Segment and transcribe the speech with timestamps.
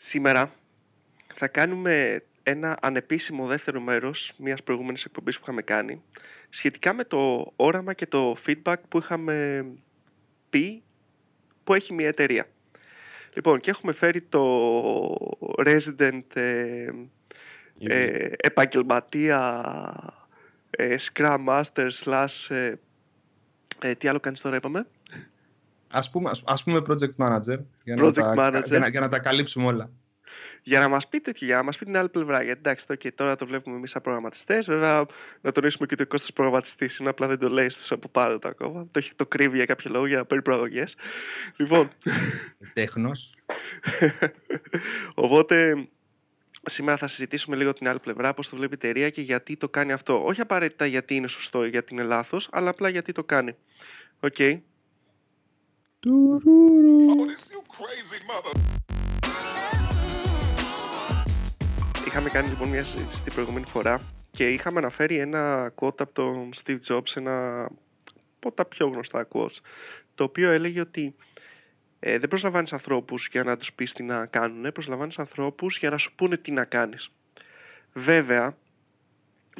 [0.00, 0.52] Σήμερα
[1.34, 6.02] θα κάνουμε ένα ανεπίσημο δεύτερο μέρος μιας προηγούμενης εκπομπής που είχαμε κάνει
[6.48, 9.66] σχετικά με το όραμα και το feedback που είχαμε
[10.50, 10.82] πει
[11.64, 12.46] που έχει μια εταιρεία.
[13.34, 15.14] Λοιπόν, και έχουμε φέρει το
[15.66, 16.88] resident ε,
[17.78, 19.64] ε, επαγγελματία
[20.70, 22.74] ε, Scrum Master slash ε,
[23.80, 24.86] ε, τι άλλο κάνεις τώρα είπαμε;
[25.90, 28.64] Ας πούμε, ας, πούμε project manager για, Project να τα, manager.
[28.64, 29.90] Για, να, για να τα καλύψουμε όλα.
[30.62, 32.42] για να μας πείτε και για να μας πει την άλλη πλευρά.
[32.42, 34.66] Γιατί εντάξει, το, okay, τώρα το βλέπουμε εμείς σαν προγραμματιστές.
[34.66, 35.06] Βέβαια,
[35.40, 38.38] να τονίσουμε και ότι ο Κώστας προγραμματιστής είναι απλά δεν το λέει στους από πάνω
[38.38, 38.88] το ακόμα.
[38.90, 40.96] Το, έχει, το κρύβει για κάποιο λόγο για να παίρνει προαγωγές.
[41.56, 41.90] λοιπόν,
[42.72, 43.34] Τέχνος.
[45.14, 45.88] οπότε
[46.62, 49.68] σήμερα θα συζητήσουμε λίγο την άλλη πλευρά, πώς το βλέπει η εταιρεία και γιατί το
[49.68, 50.24] κάνει αυτό.
[50.24, 53.56] Όχι απαραίτητα γιατί είναι σωστό ή γιατί είναι λάθος, αλλά απλά γιατί το κάνει.
[54.20, 54.36] Οκ.
[62.06, 64.00] Είχαμε κάνει λοιπόν μια συζήτηση την προηγούμενη φορά
[64.30, 67.64] και είχαμε αναφέρει ένα quote από τον Steve Jobs, ένα
[68.36, 69.56] από τα πιο γνωστά quotes,
[70.14, 71.14] το οποίο έλεγε ότι
[71.98, 75.98] ε, δεν προσλαμβάνεις ανθρώπους για να τους πεις τι να κάνουν, προσλαμβάνεις ανθρώπους για να
[75.98, 77.10] σου πούνε τι να κάνεις.
[77.92, 78.56] Βέβαια,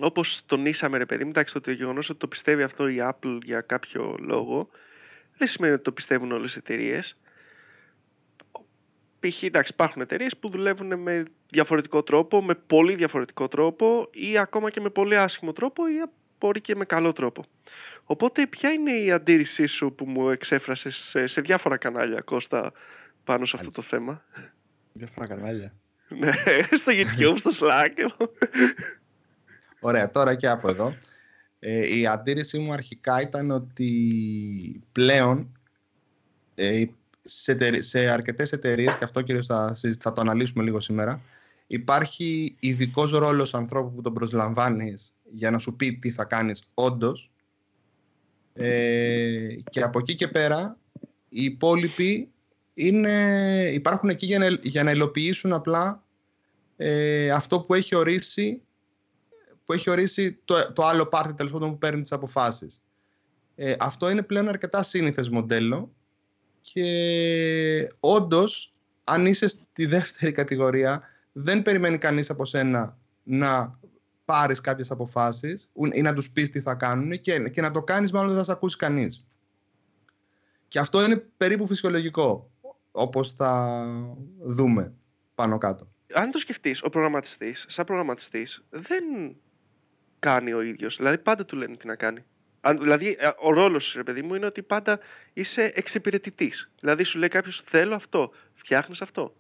[0.01, 3.61] όπως τονίσαμε ρε παιδί μου, εντάξει, το γεγονός ότι το πιστεύει αυτό η Apple για
[3.61, 4.69] κάποιο λόγο,
[5.39, 7.17] δεν σημαίνει ότι το πιστεύουν όλες οι εταιρείες.
[9.21, 9.43] Π.χ.
[9.43, 14.81] εντάξει, υπάρχουν εταιρείες που δουλεύουν με διαφορετικό τρόπο, με πολύ διαφορετικό τρόπο ή ακόμα και
[14.81, 15.93] με πολύ άσχημο τρόπο ή
[16.39, 17.45] μπορεί και με καλό τρόπο.
[18.05, 22.73] Οπότε ποια είναι η αντίρρησή σου που μου εξέφρασες σε, σε διάφορα κανάλια, Κώστα,
[23.25, 24.25] πάνω σε αυτό το θέμα;
[24.93, 25.73] Διάφορα κανάλια.
[26.09, 26.33] Ναι,
[26.81, 28.27] στο YouTube, στο Slack.
[29.81, 30.95] Ωραία, τώρα και από εδώ.
[31.59, 35.59] Ε, η αντίρρηση μου αρχικά ήταν ότι πλέον
[36.55, 36.85] ε,
[37.23, 41.23] σε, εταιρε- σε αρκετές εταιρείες, και αυτό κυρίως θα, συζη- θα το αναλύσουμε λίγο σήμερα,
[41.67, 47.31] υπάρχει ειδικός ρόλος ανθρώπου που τον προσλαμβάνεις για να σου πει τι θα κάνεις όντως.
[48.55, 50.79] Ε, και από εκεί και πέρα
[51.29, 52.29] οι υπόλοιποι
[52.75, 56.05] είναι, υπάρχουν εκεί για να, για να υλοποιήσουν απλά
[56.77, 58.63] ε, αυτό που έχει ορίσει
[59.69, 62.83] που έχει ορίσει το, το άλλο πάρτι τέλος πάντων που παίρνει τις αποφάσεις.
[63.55, 65.95] Ε, αυτό είναι πλέον αρκετά σύνηθες μοντέλο
[66.61, 68.75] και όντως
[69.05, 71.03] αν είσαι στη δεύτερη κατηγορία
[71.33, 73.79] δεν περιμένει κανείς από σένα να
[74.25, 77.83] πάρεις κάποιες αποφάσεις ου- ή να τους πεις τι θα κάνουν και, και να το
[77.83, 79.25] κάνεις μάλλον δεν θα σε ακούσει κανείς.
[80.69, 82.51] Και αυτό είναι περίπου φυσιολογικό
[82.91, 83.85] όπως θα
[84.41, 84.93] δούμε
[85.35, 85.89] πάνω κάτω.
[86.13, 89.05] Αν το σκεφτείς, ο προγραμματιστής, σαν προγραμματιστής, δεν
[90.19, 90.97] κάνει ο ίδιος.
[90.97, 92.25] Δηλαδή πάντα του λένε τι να κάνει.
[92.61, 94.99] Αν, δηλαδή ε, ο ρόλος σου, ρε παιδί μου, είναι ότι πάντα
[95.33, 96.71] είσαι εξυπηρετητής.
[96.81, 99.37] Δηλαδή σου λέει κάποιος θέλω αυτό, φτιάχνεις αυτό.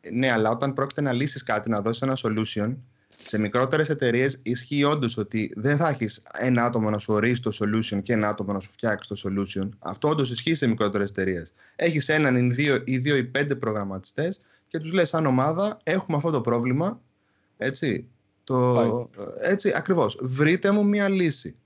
[0.00, 2.76] Ε, Ναι, αλλά όταν πρόκειται να λύσεις κάτι, να δώσεις ένα solution,
[3.22, 7.50] σε μικρότερες εταιρείες ισχύει όντως ότι δεν θα έχεις ένα άτομο να σου ορίσει το
[7.60, 9.68] solution και ένα άτομο να σου φτιάξει το solution.
[9.78, 11.54] Αυτό όντως ισχύει σε μικρότερες εταιρείες.
[11.76, 16.16] Έχεις έναν ή δύο, ή δύο ή πέντε προγραμματιστές και τους λες σαν ομάδα έχουμε
[16.16, 17.00] αυτό το πρόβλημα,
[17.56, 18.08] έτσι,
[18.44, 19.08] το,
[19.40, 21.56] έτσι ακριβώς, βρείτε μου μια λύση.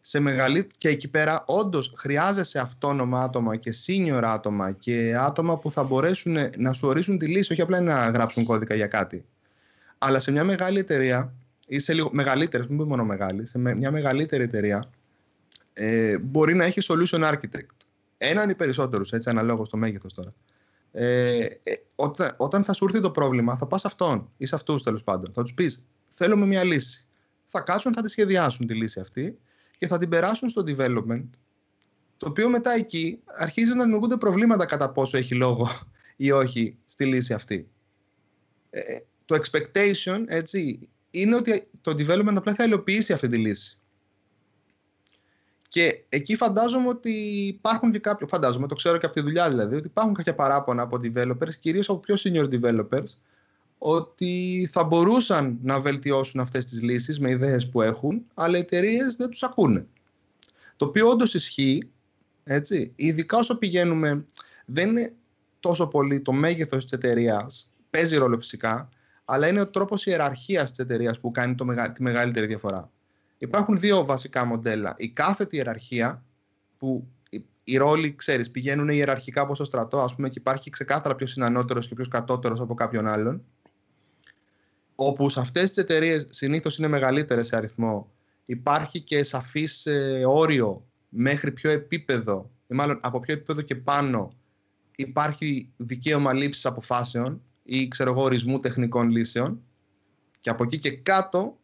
[0.00, 0.66] Σε μεγαλύ...
[0.78, 6.36] Και εκεί πέρα όντως χρειάζεσαι αυτόνομα άτομα και senior άτομα και άτομα που θα μπορέσουν
[6.58, 9.24] να σου ορίσουν τη λύση, όχι απλά να γράψουν κώδικα για κάτι.
[9.98, 11.34] Αλλά σε μια μεγάλη εταιρεία
[11.66, 14.90] ή σε λίγο μεγαλύτερε, μην πούμε μόνο μεγάλη, σε με- μια μεγαλύτερη εταιρεία
[15.72, 17.76] ε, μπορεί να έχει solution architect.
[18.18, 20.34] Έναν ή περισσότερους, έτσι, αναλόγως στο μέγεθος τώρα.
[20.92, 24.54] Ε, ε, όταν, όταν θα σου έρθει το πρόβλημα, θα πας σε αυτόν ή σε
[24.54, 25.32] αυτούς τέλος πάντων.
[25.34, 25.84] Θα τους πεις:
[26.16, 27.06] Θέλουμε μια λύση.
[27.46, 29.38] Θα κάτσουν, θα τη σχεδιάσουν τη λύση αυτή
[29.78, 31.28] και θα την περάσουν στο development.
[32.16, 35.68] Το οποίο μετά εκεί αρχίζει να δημιουργούνται προβλήματα κατά πόσο έχει λόγο
[36.16, 37.68] ή όχι στη λύση αυτή.
[38.70, 43.78] Ε, το expectation έτσι, είναι ότι το development απλά θα υλοποιήσει αυτή τη λύση.
[45.68, 47.10] Και εκεί φαντάζομαι ότι
[47.46, 50.82] υπάρχουν και κάποιοι, φαντάζομαι, το ξέρω και από τη δουλειά δηλαδή, ότι υπάρχουν κάποια παράπονα
[50.82, 53.18] από developers, κυρίως από πιο senior developers,
[53.88, 59.16] ότι θα μπορούσαν να βελτιώσουν αυτές τις λύσεις με ιδέες που έχουν, αλλά οι εταιρείες
[59.16, 59.86] δεν τους ακούνε.
[60.76, 61.90] Το οποίο όντως ισχύει,
[62.44, 64.24] έτσι, ειδικά όσο πηγαίνουμε,
[64.64, 65.14] δεν είναι
[65.60, 68.88] τόσο πολύ το μέγεθος της εταιρείας, παίζει ρόλο φυσικά,
[69.24, 72.90] αλλά είναι ο τρόπος ιεραρχίας της εταιρείας που κάνει το, μεγα- τη μεγαλύτερη διαφορά.
[73.38, 74.94] Υπάρχουν δύο βασικά μοντέλα.
[74.98, 76.24] Η κάθετη ιεραρχία,
[76.78, 81.14] που οι- οι ρόλοι, ξέρεις, πηγαίνουν ιεραρχικά όπως στο στρατό, ας πούμε, και υπάρχει ξεκάθαρα
[81.14, 83.44] ποιος είναι ανώτερος και ποιος κατώτερος από κάποιον άλλον,
[84.96, 88.12] όπου σε αυτές τις εταιρείες συνήθως είναι μεγαλύτερες σε αριθμό,
[88.46, 94.32] υπάρχει και σαφής ε, όριο μέχρι ποιο επίπεδο, ή μάλλον από ποιο επίπεδο και πάνω
[94.96, 99.62] υπάρχει δικαίωμα λήψης αποφάσεων ή ξέρω εγώ ορισμού τεχνικών λύσεων
[100.40, 101.58] και από εκεί και κάτω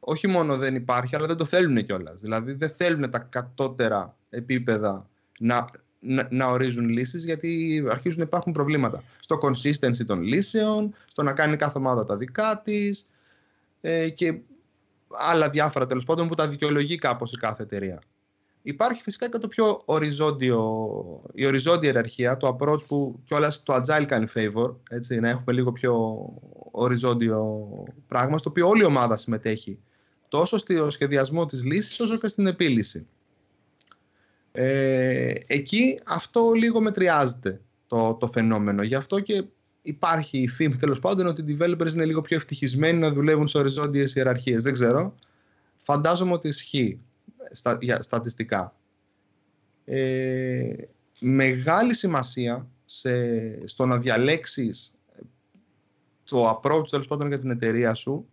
[0.00, 2.20] όχι μόνο δεν υπάρχει αλλά δεν το θέλουν κιόλας.
[2.20, 5.08] Δηλαδή δεν θέλουν τα κατώτερα επίπεδα
[5.38, 11.22] να, να, να, ορίζουν λύσεις γιατί αρχίζουν να υπάρχουν προβλήματα στο consistency των λύσεων, στο
[11.22, 13.06] να κάνει κάθε ομάδα τα δικά της
[13.80, 14.38] ε, και
[15.08, 18.02] άλλα διάφορα τέλος πάντων που τα δικαιολογεί κάπως η κάθε εταιρεία.
[18.62, 20.82] Υπάρχει φυσικά και το πιο οριζόντιο,
[21.34, 25.72] η οριζόντια ιεραρχία, το approach που κιόλας το agile κάνει favor, έτσι, να έχουμε λίγο
[25.72, 26.24] πιο
[26.70, 27.68] οριζόντιο
[28.08, 29.78] πράγμα, στο οποίο όλη η ομάδα συμμετέχει
[30.28, 33.06] τόσο στο σχεδιασμό της λύσης όσο και στην επίλυση.
[34.60, 38.82] Ε, εκεί αυτό λίγο μετριάζεται το, το φαινόμενο.
[38.82, 39.44] Γι' αυτό και
[39.82, 43.58] υπάρχει η φήμη τέλος πάντων ότι οι developers είναι λίγο πιο ευτυχισμένοι να δουλεύουν σε
[43.58, 44.62] οριζόντιες ιεραρχίες.
[44.62, 45.14] Δεν ξέρω.
[45.76, 47.00] Φαντάζομαι ότι ισχύει
[47.50, 48.76] στα, για, στατιστικά.
[49.84, 50.72] Ε,
[51.20, 53.12] μεγάλη σημασία σε,
[53.68, 54.94] στο να διαλέξεις
[56.24, 58.28] το approach τέλος πάντων για την εταιρεία σου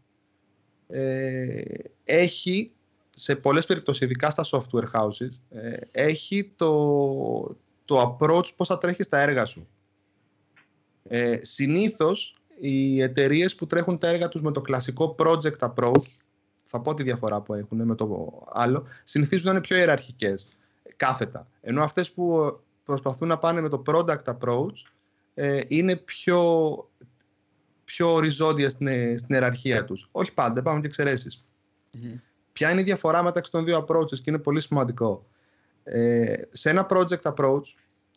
[0.87, 1.61] ε,
[2.03, 2.71] έχει
[3.17, 9.07] σε πολλές περιπτώσεις, ειδικά στα software houses, ε, έχει το, το approach πώς θα τρέχεις
[9.07, 9.67] τα έργα σου.
[11.03, 16.07] Ε, συνήθως, οι εταιρείες που τρέχουν τα έργα τους με το κλασικό project approach,
[16.65, 20.47] θα πω τη διαφορά που έχουν με το άλλο, συνηθίζουν να είναι πιο ιεραρχικές,
[20.95, 21.47] κάθετα.
[21.61, 24.75] Ενώ αυτές που προσπαθούν να πάνε με το product approach,
[25.33, 26.73] ε, είναι πιο,
[27.83, 30.09] πιο οριζόντια στην, στην ιεραρχία τους.
[30.11, 31.43] Όχι πάντα, υπάρχουν και εξαιρεσει
[32.55, 35.25] Ποια είναι η διαφορά μεταξύ των δύο approaches και είναι πολύ σημαντικό.
[35.83, 37.63] Ε, σε ένα project approach,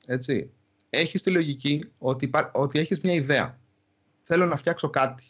[0.06, 0.50] έτσι,
[0.90, 3.60] έχεις τη λογική ότι, ότι έχεις μια ιδέα.
[4.22, 5.24] Θέλω να φτιάξω κάτι.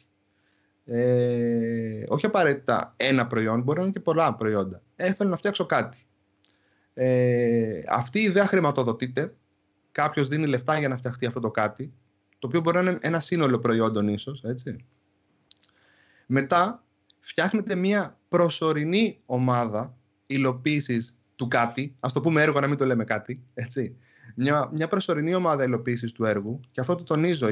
[0.85, 4.83] Ε, όχι απαραίτητα ένα προϊόν, μπορεί να είναι και πολλά προϊόντα.
[4.97, 6.07] Ε, θέλω να φτιάξω κάτι.
[6.95, 9.35] Ε, αυτή η ιδέα χρηματοδοτείται.
[9.93, 11.93] Κάποιος δίνει λεφτά για να φτιαχτεί αυτό το κάτι,
[12.39, 14.85] το οποίο μπορεί να είναι ένα σύνολο προϊόντων ίσως, έτσι.
[16.27, 16.83] Μετά
[17.21, 19.97] φτιάχνετε μια προσωρινή ομάδα
[20.27, 23.97] υλοποίησης του κάτι, ας το πούμε έργο, να μην το λέμε κάτι, έτσι.
[24.35, 27.49] Μια, μια προσωρινή ομάδα υλοποίησης του έργου, και αυτό το τονίζω.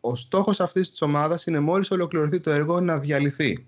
[0.00, 3.66] Ο στόχος αυτής της ομάδας είναι μόλις ολοκληρωθεί το έργο να διαλυθεί.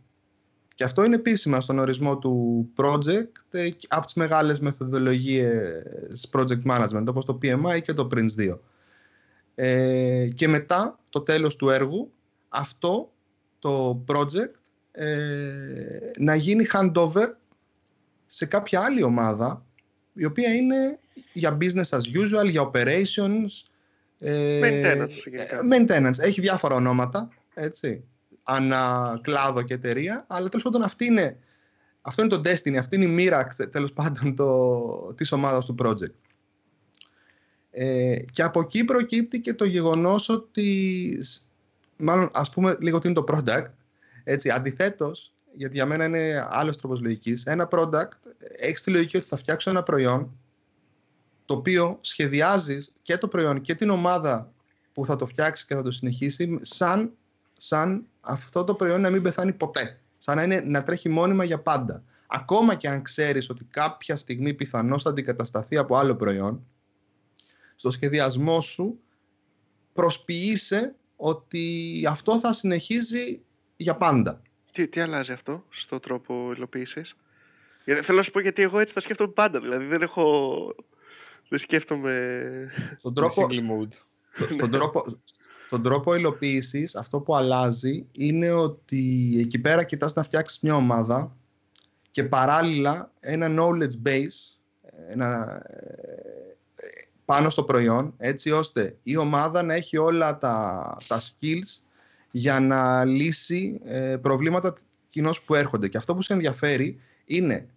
[0.74, 7.04] Και αυτό είναι επίσημα στον ορισμό του project ε, από τις μεγάλες μεθοδολογίες project management,
[7.08, 8.58] όπως το PMI και το PRINCE 2.
[9.54, 12.10] Ε, και μετά, το τέλος του έργου,
[12.48, 13.12] αυτό
[13.58, 14.54] το project
[15.00, 17.28] ε, να γίνει handover
[18.26, 19.64] σε κάποια άλλη ομάδα
[20.12, 20.98] η οποία είναι
[21.32, 23.48] για business as usual, για operations
[24.18, 26.18] ε, maintenance, ε, maintenance.
[26.18, 28.04] Έχει διάφορα ονόματα έτσι,
[28.42, 31.38] ανά κλάδο και εταιρεία αλλά τέλος πάντων αυτή είναι,
[32.00, 36.14] αυτό είναι το destiny, αυτή είναι η μοίρα τέλος πάντων το, της ομάδας του project.
[37.70, 41.18] Ε, και από εκεί προκύπτει και το γεγονός ότι
[41.96, 43.66] μάλλον ας πούμε λίγο τι είναι το product
[44.30, 48.12] έτσι, αντιθέτως, γιατί για μένα είναι άλλος τρόπος λογικής, ένα product
[48.56, 50.38] έχεις τη λογική ότι θα φτιάξω ένα προϊόν
[51.44, 54.52] το οποίο σχεδιάζεις και το προϊόν και την ομάδα
[54.92, 57.12] που θα το φτιάξει και θα το συνεχίσει σαν,
[57.56, 60.00] σαν αυτό το προϊόν να μην πεθάνει ποτέ.
[60.18, 62.02] Σαν να, είναι, να τρέχει μόνιμα για πάντα.
[62.26, 66.66] Ακόμα και αν ξέρεις ότι κάποια στιγμή πιθανώς θα αντικατασταθεί από άλλο προϊόν,
[67.74, 68.98] στο σχεδιασμό σου
[69.92, 73.42] προσποιείσαι ότι αυτό θα συνεχίζει
[73.78, 74.42] για πάντα.
[74.72, 77.16] Τι, τι αλλάζει αυτό στο τρόπο υλοποίησης;
[77.84, 79.60] Θέλω να σου πω γιατί εγώ έτσι τα σκέφτομαι πάντα.
[79.60, 80.74] Δηλαδή δεν έχω.
[81.48, 82.70] Δεν σκέφτομαι.
[82.96, 83.48] Στον τρόπο,
[84.50, 85.04] στον τρόπο,
[85.66, 91.36] στον τρόπο υλοποίησης, αυτό που αλλάζει είναι ότι εκεί πέρα κοιτάς να φτιάξεις μια ομάδα
[92.10, 94.58] και παράλληλα ένα knowledge base
[95.08, 95.62] ένα,
[97.24, 101.82] πάνω στο προϊόν έτσι ώστε η ομάδα να έχει όλα τα, τα skills
[102.30, 104.74] για να λύσει ε, προβλήματα
[105.10, 105.88] κοινώς που έρχονται.
[105.88, 107.68] Και αυτό που σε ενδιαφέρει είναι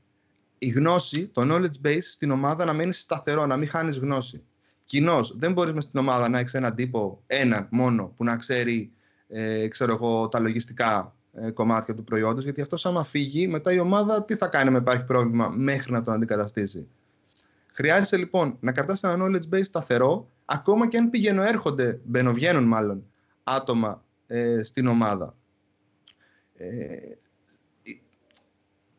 [0.58, 4.44] η γνώση, το knowledge base στην ομάδα να μένει σταθερό, να μην χάνεις γνώση.
[4.86, 8.92] Κοινώς, δεν μπορείς μες στην ομάδα να έχεις έναν τύπο, έναν μόνο, που να ξέρει
[9.28, 13.80] ε, ξέρω εγώ, τα λογιστικά ε, κομμάτια του προϊόντος, γιατί αυτός άμα φύγει, μετά η
[13.80, 16.88] ομάδα τι θα κάνει με υπάρχει πρόβλημα μέχρι να τον αντικαταστήσει.
[17.74, 23.04] Χρειάζεται λοιπόν να κρατάς ένα knowledge base σταθερό, ακόμα και αν πηγαίνουν έρχονται, μπαινοβγαίνουν μάλλον,
[23.44, 25.36] άτομα ε, στην ομάδα.
[26.54, 26.98] Ε,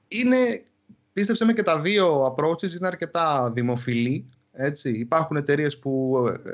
[0.08, 0.64] είναι,
[1.12, 4.28] πίστεψε με και τα δύο approaches είναι αρκετά δημοφιλή.
[4.52, 4.90] Έτσι.
[4.90, 6.52] Υπάρχουν εταιρείες που ε,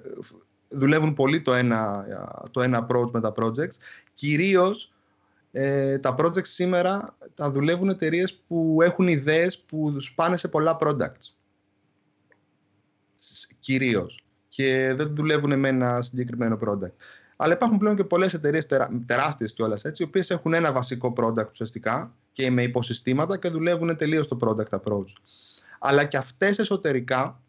[0.68, 2.06] δουλεύουν πολύ το ένα,
[2.50, 3.76] το ένα approach με τα projects.
[4.14, 4.92] Κυρίως
[5.52, 11.34] ε, τα projects σήμερα τα δουλεύουν εταιρείες που έχουν ιδέες που σπάνε σε πολλά products.
[13.60, 14.22] Κυρίως.
[14.48, 16.96] Και δεν δουλεύουν με ένα συγκεκριμένο product.
[17.40, 18.66] Αλλά υπάρχουν πλέον και πολλές εταιρείες
[19.06, 23.96] τεράστιες κιόλας έτσι, οι οποίες έχουν ένα βασικό product ουσιαστικά και με υποσυστήματα και δουλεύουν
[23.96, 25.12] τελείως το product approach.
[25.78, 27.42] Αλλά και αυτές εσωτερικά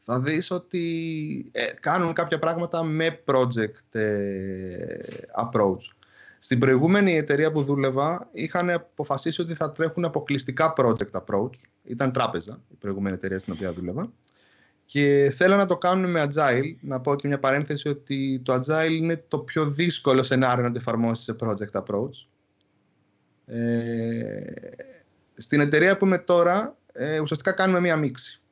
[0.00, 4.98] θα δεις ότι ε, κάνουν κάποια πράγματα με project ε,
[5.42, 5.94] approach.
[6.38, 11.50] Στην προηγούμενη εταιρεία που δούλευα είχαν αποφασίσει ότι θα τρέχουν αποκλειστικά project approach.
[11.84, 14.12] Ήταν τράπεζα η προηγούμενη εταιρεία στην οποία δούλευα.
[14.92, 16.74] Και θέλω να το κάνουν με agile.
[16.80, 20.78] Να πω και μια παρένθεση ότι το agile είναι το πιο δύσκολο σενάριο να το
[20.78, 22.26] εφαρμόσεις σε project approach.
[23.46, 24.52] Ε,
[25.34, 28.42] στην εταιρεία που είμαι τώρα, ε, ουσιαστικά κάνουμε μια μίξη.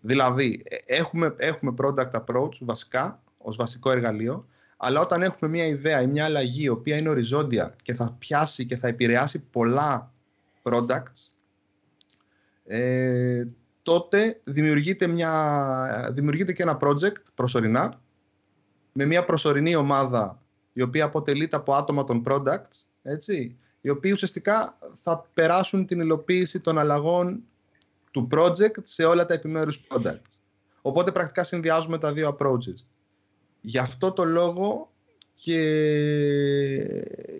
[0.00, 4.46] Δηλαδή, ε, έχουμε, έχουμε product approach βασικά, ως βασικό εργαλείο,
[4.76, 8.66] αλλά όταν έχουμε μια ιδέα ή μια αλλαγή η οποία είναι οριζόντια και θα πιάσει
[8.66, 10.12] και θα επηρεάσει πολλά
[10.62, 11.30] products,
[12.66, 13.44] ε,
[13.88, 18.00] τότε δημιουργείται, μια, δημιουργείται και ένα project προσωρινά
[18.92, 20.42] με μια προσωρινή ομάδα
[20.72, 26.60] η οποία αποτελείται από άτομα των products, έτσι, οι οποίοι ουσιαστικά θα περάσουν την υλοποίηση
[26.60, 27.42] των αλλαγών
[28.10, 30.38] του project σε όλα τα επιμέρους products.
[30.82, 32.84] Οπότε πρακτικά συνδυάζουμε τα δύο approaches.
[33.60, 34.90] Γι' αυτό το λόγο
[35.34, 35.60] και,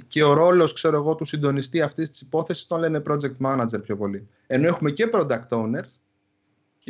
[0.09, 3.97] και ο ρόλος ξέρω εγώ, του συντονιστή αυτής της υπόθεσης τον λένε project manager πιο
[3.97, 4.29] πολύ.
[4.47, 6.08] Ενώ έχουμε και product owners και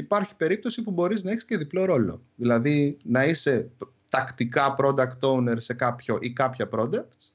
[0.00, 2.22] υπάρχει περίπτωση που μπορείς να έχεις και διπλό ρόλο.
[2.34, 3.70] Δηλαδή να είσαι
[4.08, 7.32] τακτικά product owner σε κάποιο ή κάποια products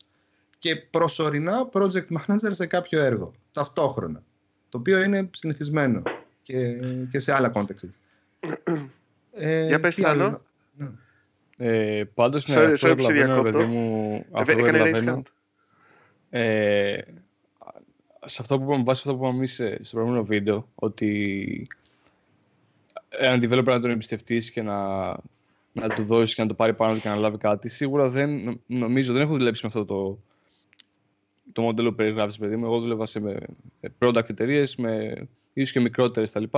[0.59, 4.23] και προσωρινά project manager σε κάποιο έργο, ταυτόχρονα.
[4.69, 6.01] Το οποίο είναι συνηθισμένο
[6.43, 6.79] και,
[7.11, 7.89] και σε άλλα context.
[9.31, 10.41] ε, Για πες άλλο.
[10.75, 10.87] Ναι.
[11.57, 15.23] Ε, πάντως, ναι, sorry, αυτό sorry, καταλαβαίνω, παιδί μου, ε, αυτό καταλαβαίνω.
[16.29, 17.01] Ε,
[18.25, 21.67] σε αυτό που είπαμε, αυτό που είπαμε εμείς ε, στο προηγούμενο βίντεο, ότι
[23.19, 25.07] έναν developer να τον εμπιστευτείς και να,
[25.71, 29.13] να του δώσεις και να το πάρει πάνω και να λάβει κάτι, σίγουρα δεν, νομίζω,
[29.13, 30.19] δεν έχω δουλέψει με αυτό το,
[31.51, 32.65] το μοντέλο που περιγράφεις, παιδί μου.
[32.65, 33.37] Εγώ δούλευα σε με
[33.99, 35.13] product εταιρείες, με
[35.53, 36.57] ίσως και μικρότερες κτλ.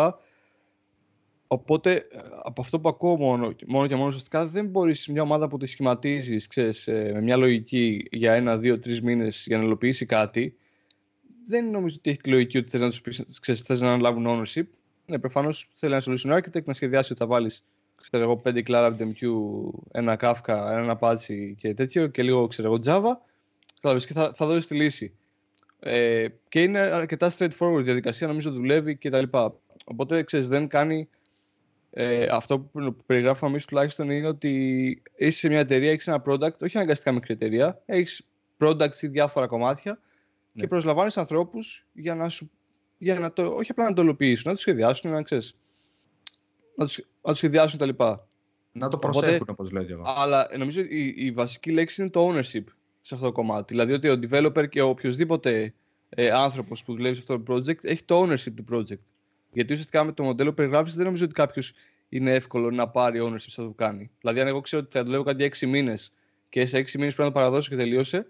[1.47, 2.07] Οπότε,
[2.43, 5.65] από αυτό που ακούω μόνο, μόνο και μόνο ουσιαστικά, δεν μπορείς μια ομάδα που τη
[5.65, 6.47] σχηματίζεις
[6.87, 10.57] ε, με μια λογική για ένα, δύο, τρεις μήνες για να υλοποιήσει κάτι.
[11.47, 13.23] Δεν νομίζω ότι έχει τη λογική ότι θες να τους πεις,
[13.63, 14.65] θες να αναλάβουν ownership.
[15.05, 17.63] Ναι, προφανώς θέλει ένα solution architect να σχεδιάσει ότι θα βάλεις
[18.01, 18.63] ξέρω εγώ, 5
[18.99, 19.27] MQ,
[19.91, 23.17] ένα Kafka, ένα Apache και τέτοιο και λίγο ξέρω εγώ, Java
[23.81, 25.13] και θα, θα δώσεις τη λύση.
[25.79, 29.23] Ε, και είναι αρκετά straightforward η διαδικασία, νομίζω δουλεύει κτλ.
[29.85, 31.09] Οπότε ξέρεις, δεν κάνει.
[31.97, 36.57] Ε, αυτό που περιγράφουμε εμείς τουλάχιστον είναι ότι είσαι σε μια εταιρεία, έχεις ένα product,
[36.61, 38.25] όχι αναγκαστικά μικρή εταιρεία, έχεις
[38.59, 39.99] products ή διάφορα κομμάτια
[40.51, 40.61] ναι.
[40.61, 42.51] και προσλαμβάνεις ανθρώπους για να σου.
[42.97, 45.55] Για να το, όχι απλά να το υλοποιήσουν, να το σχεδιάσουν, να ξέρεις.
[46.75, 48.03] Να το, να το σχεδιάσουν κτλ.
[48.71, 50.03] Να το προσέχουν, όπως λέω και εγώ.
[50.05, 52.63] Αλλά νομίζω η, η βασική λέξη είναι το ownership
[53.01, 53.73] σε αυτό το κομμάτι.
[53.73, 55.73] Δηλαδή ότι ο developer και ο οποιοδήποτε
[56.09, 59.03] ε, άνθρωπος που δουλεύει σε αυτό το project έχει το ownership του project.
[59.51, 61.73] Γιατί ουσιαστικά με το μοντέλο περιγράφηση δεν νομίζω ότι κάποιος
[62.09, 64.11] είναι εύκολο να πάρει ownership σε αυτό που κάνει.
[64.19, 66.13] Δηλαδή, αν εγώ ξέρω ότι θα δουλεύω κάτι 6 μήνες
[66.49, 68.27] και σε 6 μήνες πρέπει να το παραδώσω και τελείωσε,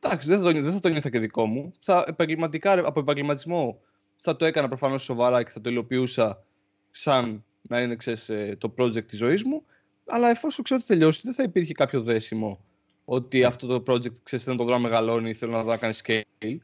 [0.00, 1.72] εντάξει, δεν θα το, δεν θα το νιώθω και δικό μου.
[1.80, 3.80] Θα, επαγγελματικά, από επαγγελματισμό
[4.24, 6.44] θα το έκανα προφανώς σοβαρά και θα το υλοποιούσα
[6.90, 9.62] σαν να είναι ξέρεις, ε, το project της ζωής μου.
[10.06, 12.60] Αλλά εφόσον ξέρω ότι τελειώσει, δεν θα υπήρχε κάποιο δέσιμο
[13.04, 15.76] ότι αυτό το project ξέρεις, δεν το δω να μεγαλώνει ή θέλω να δω να
[15.76, 16.56] κάνει scale.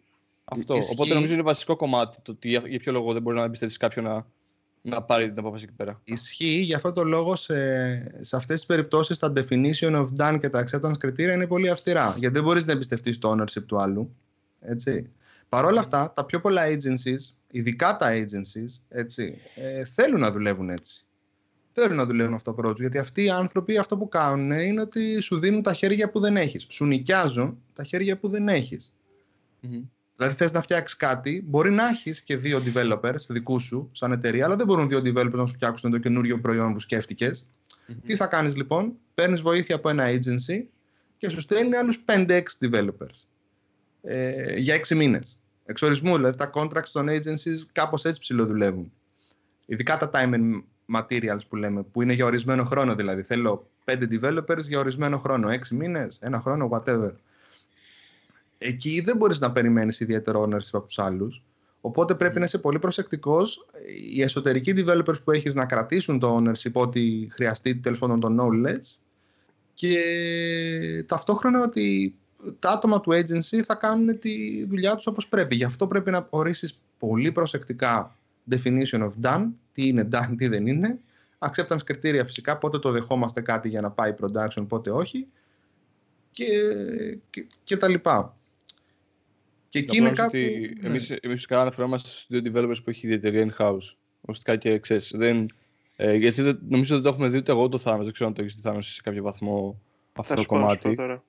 [0.44, 0.74] Αυτό.
[0.74, 0.92] Ισχύει.
[0.92, 4.04] Οπότε νομίζω είναι βασικό κομμάτι το ότι για, ποιο λόγο δεν μπορεί να εμπιστεύσει κάποιον
[4.04, 4.26] να,
[4.82, 6.00] να πάρει την απόφαση εκεί πέρα.
[6.04, 6.60] Ισχύει.
[6.60, 7.54] Γι' αυτό το λόγο σε,
[8.24, 12.14] σε αυτές τις περιπτώσεις τα definition of done και τα acceptance κριτήρια είναι πολύ αυστηρά.
[12.18, 14.16] Γιατί δεν μπορείς να εμπιστευτείς το ownership του άλλου.
[14.60, 15.10] Έτσι.
[15.50, 20.70] Παρ' όλα αυτά, τα πιο πολλά agencies, ειδικά τα agencies, έτσι, ε, θέλουν να δουλεύουν
[20.70, 21.04] έτσι
[21.72, 22.80] θέλουν να δουλεύουν αυτό το project.
[22.80, 26.36] Γιατί αυτοί οι άνθρωποι αυτό που κάνουν είναι ότι σου δίνουν τα χέρια που δεν
[26.36, 26.66] έχεις.
[26.68, 28.94] Σου νοικιάζουν τα χέρια που δεν έχεις.
[29.62, 29.82] Mm-hmm.
[30.16, 34.44] Δηλαδή, θες να φτιάξεις κάτι, μπορεί να έχεις και δύο developers δικούς σου, σαν εταιρεία,
[34.44, 37.46] αλλά δεν μπορούν δύο developers να σου φτιάξουν το καινούριο προϊόν που σκέφτηκες.
[37.46, 37.94] Mm-hmm.
[38.04, 40.64] Τι θα κάνεις λοιπόν, παίρνεις βοήθεια από ένα agency
[41.18, 43.26] και σου στέλνει άλλους 5-6 developers
[44.02, 45.39] ε, για 6 μήνες.
[45.70, 48.92] Εξορισμού, δηλαδή τα contracts των agencies κάπως έτσι ψηλοδουλεύουν.
[49.66, 50.62] Ειδικά τα time and
[50.98, 53.22] materials που λέμε, που είναι για ορισμένο χρόνο δηλαδή.
[53.22, 57.10] Θέλω πέντε developers για ορισμένο χρόνο, έξι μήνες, ένα χρόνο, whatever.
[58.58, 61.42] Εκεί δεν μπορείς να περιμένεις ιδιαίτερο ownership από τους άλλους.
[61.80, 63.66] Οπότε πρέπει να είσαι πολύ προσεκτικός.
[64.12, 68.98] Οι εσωτερικοί developers που έχεις να κρατήσουν το ownership ό,τι χρειαστεί τέλος πάντων το knowledge
[69.74, 70.04] και
[71.06, 72.14] ταυτόχρονα ότι
[72.58, 75.54] τα άτομα του agency θα κάνουν τη δουλειά τους όπως πρέπει.
[75.56, 78.16] Γι' αυτό πρέπει να ορίσεις πολύ προσεκτικά
[78.50, 80.98] definition of done, τι είναι done, τι δεν είναι,
[81.38, 85.28] acceptance κριτήρια φυσικά, πότε το δεχόμαστε κάτι για να πάει production, πότε όχι
[86.30, 86.46] και,
[87.30, 88.36] και, και τα λοιπά.
[89.68, 90.28] Και εκεί είναι κάπου...
[90.28, 90.88] Ότι ναι.
[90.88, 93.94] εμείς, εμείς καλά αναφερόμαστε στους δύο developers που έχει η εταιρεία in-house.
[94.20, 95.46] Ουσιαστικά και ξέρεις, δεν,
[95.96, 98.28] ε, γιατί δεν, νομίζω ότι δεν το έχουμε δει ούτε εγώ το Thanos, δεν ξέρω
[98.28, 99.80] αν το έχεις δει Thanos σε κάποιο βαθμό
[100.12, 100.94] αυτό το κομμάτι.
[100.94, 101.24] Τώρα.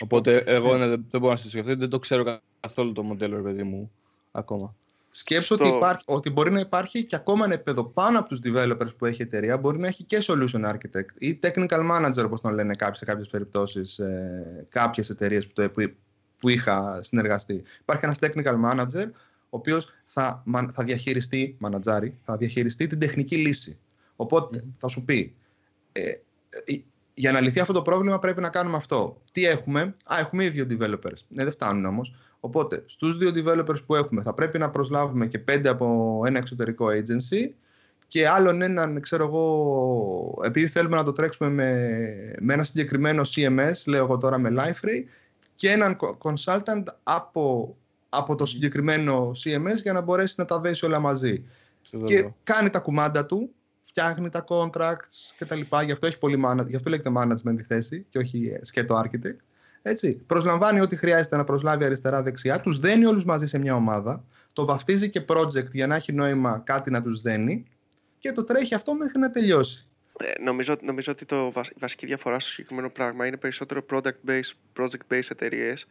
[0.00, 3.42] Οπότε εγώ ναι, δεν μπορώ να συζητήσω αυτό, δεν το ξέρω καθόλου το μοντέλο, ρε
[3.42, 3.90] παιδί μου,
[4.32, 4.74] ακόμα.
[5.14, 8.96] Σκέψω ότι, υπάρχει, ότι μπορεί να υπάρχει και ακόμα ένα επίπεδο πάνω από τους developers
[8.98, 12.54] που έχει η εταιρεία, μπορεί να έχει και solution architect ή technical manager, όπως τον
[12.54, 15.92] λένε κάποιοι, σε κάποιες περιπτώσεις, ε, κάποιες εταιρείες που, που,
[16.38, 17.62] που είχα συνεργαστεί.
[17.80, 19.06] Υπάρχει ένας technical manager,
[19.52, 23.78] ο οποίος θα, θα διαχειριστεί, μανατζάρι, θα διαχειριστεί την τεχνική λύση.
[24.16, 25.34] Οπότε θα σου πει,
[25.92, 26.08] ε,
[26.64, 26.82] ε,
[27.14, 29.22] για να λυθεί αυτό το πρόβλημα πρέπει να κάνουμε αυτό.
[29.32, 31.18] Τι έχουμε, Α, έχουμε ήδη δύο developers.
[31.28, 32.14] Ναι, δεν φτάνουν όμως.
[32.40, 36.86] Οπότε, στους δύο developers που έχουμε, θα πρέπει να προσλάβουμε και πέντε από ένα εξωτερικό
[36.86, 37.54] agency
[38.08, 41.70] και άλλον έναν, ξέρω εγώ, επειδή θέλουμε να το τρέξουμε με,
[42.40, 45.04] με ένα συγκεκριμένο CMS, λέω εγώ τώρα με Liferay,
[45.56, 47.76] και έναν consultant από,
[48.08, 51.44] από το συγκεκριμένο CMS για να μπορέσει να τα δέσει όλα μαζί.
[52.04, 53.50] Και κάνει τα κουμάντα του,
[53.92, 55.60] φτιάχνει τα contracts κτλ.
[55.84, 59.36] Γι' αυτό, έχει πολύ γι' αυτό λέγεται management η θέση και όχι σκέτο architect.
[59.82, 60.14] Έτσι.
[60.26, 65.10] Προσλαμβάνει ό,τι χρειάζεται να προσλάβει αριστερά-δεξιά, τους δένει όλους μαζί σε μια ομάδα, το βαφτίζει
[65.10, 67.64] και project για να έχει νόημα κάτι να τους δένει
[68.18, 69.86] και το τρέχει αυτό μέχρι να τελειώσει.
[70.18, 75.30] Ε, νομίζω, νομίζω ότι το, η βασική διαφορά στο συγκεκριμένο πράγμα είναι περισσότερο product-based project-based
[75.30, 75.86] εταιρείες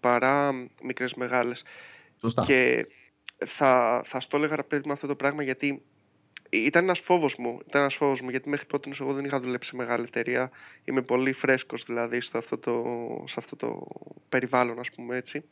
[0.00, 1.64] παρά μικρές μεγάλες.
[2.20, 2.44] Σωστά.
[2.44, 2.86] Και
[3.46, 5.82] θα, θα στο έλεγα πριν αυτό το πράγμα γιατί
[6.50, 7.58] ήταν ένας φόβος μου.
[7.68, 10.50] Ήταν ένας φόβος μου γιατί μέχρι πρώτη εγώ δεν είχα δουλέψει σε μεγάλη εταιρεία.
[10.84, 12.84] Είμαι πολύ φρέσκος δηλαδή στο αυτό το,
[13.26, 13.86] σε αυτό το
[14.28, 15.44] περιβάλλον, ας πούμε έτσι.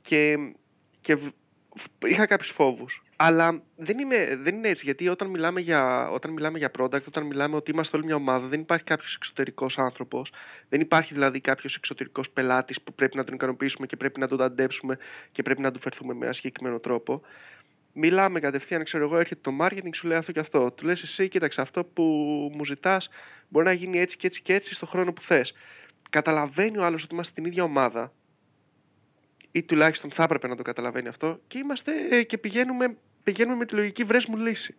[0.00, 0.36] Και,
[1.00, 1.16] και
[2.06, 3.02] είχα κάποιους φόβους.
[3.16, 7.26] Αλλά δεν είναι, δεν είναι έτσι, γιατί όταν μιλάμε, για, όταν μιλάμε για product, όταν
[7.26, 10.32] μιλάμε ότι είμαστε όλη μια ομάδα, δεν υπάρχει κάποιος εξωτερικός άνθρωπος.
[10.68, 14.42] Δεν υπάρχει δηλαδή κάποιος εξωτερικός πελάτης που πρέπει να τον ικανοποιήσουμε και πρέπει να τον
[14.42, 14.98] αντέψουμε
[15.32, 17.22] και πρέπει να του φερθούμε με ένα συγκεκριμένο τρόπο
[17.92, 20.72] μιλάμε κατευθείαν, ξέρω εγώ, έρχεται το marketing, σου λέει αυτό και αυτό.
[20.72, 22.02] Του λες εσύ, κοίταξε, αυτό που
[22.54, 23.08] μου ζητάς
[23.48, 25.52] μπορεί να γίνει έτσι και έτσι και έτσι στο χρόνο που θες.
[26.10, 28.12] Καταλαβαίνει ο άλλος ότι είμαστε στην ίδια ομάδα,
[29.50, 33.64] ή τουλάχιστον θα έπρεπε να το καταλαβαίνει αυτό, και είμαστε ε, και πηγαίνουμε, πηγαίνουμε με
[33.64, 34.76] τη λογική βρες μου λύση.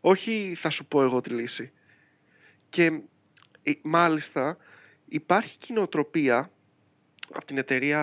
[0.00, 1.72] Όχι θα σου πω εγώ τη λύση.
[2.68, 3.00] Και
[3.62, 4.56] ε, μάλιστα
[5.08, 6.50] υπάρχει κοινοτροπία
[7.32, 8.00] από την εταιρεία,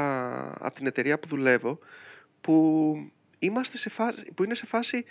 [0.60, 1.80] από την εταιρεία που δουλεύω
[2.42, 2.96] που
[3.40, 5.06] είμαστε σε φάση, που είναι σε φάση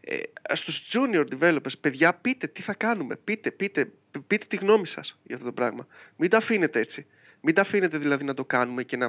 [0.00, 0.16] ε,
[0.52, 3.92] στους junior developers, παιδιά πείτε τι θα κάνουμε, πείτε, πείτε,
[4.26, 5.86] πείτε τη γνώμη σας για αυτό το πράγμα.
[6.16, 7.06] Μην τα αφήνετε έτσι.
[7.40, 9.06] Μην τα αφήνετε δηλαδή να το κάνουμε και να,